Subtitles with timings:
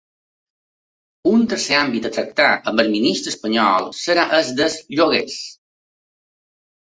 [1.31, 5.37] Un tercer àmbit a tractar amb el ministre espanyol serà el dels lloguers.